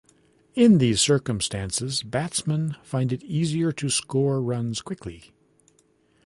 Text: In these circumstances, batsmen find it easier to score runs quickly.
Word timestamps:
In 0.55 0.79
these 0.79 0.99
circumstances, 0.99 2.01
batsmen 2.01 2.75
find 2.81 3.13
it 3.13 3.21
easier 3.21 3.71
to 3.73 3.87
score 3.91 4.41
runs 4.41 4.81
quickly. 4.81 5.31